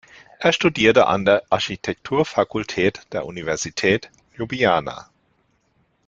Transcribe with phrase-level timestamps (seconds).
[0.39, 5.11] Er studierte an der Architekturfakultät der Universität Ljubljana.